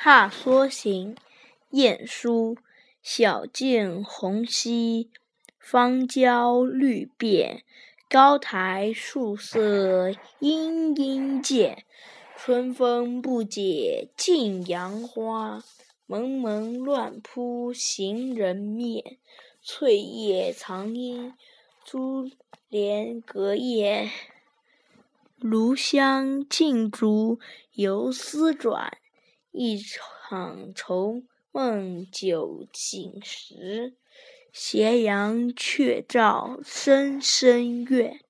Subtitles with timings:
[0.00, 1.16] 踏梭行》
[1.70, 2.56] 晏殊。
[3.02, 5.10] 晓镜红稀，
[5.58, 7.64] 芳郊绿遍。
[8.08, 11.84] 高台树色阴阴见。
[12.36, 15.64] 春风不解近杨花，
[16.06, 19.18] 蒙蒙乱扑行人面。
[19.60, 21.34] 翠叶藏阴
[21.84, 22.30] 珠
[22.68, 24.08] 帘隔夜，
[25.38, 27.40] 炉香劲竹
[27.72, 28.98] 游丝转。
[29.50, 33.96] 一场愁梦酒醒时，
[34.52, 38.20] 斜阳却照深深院。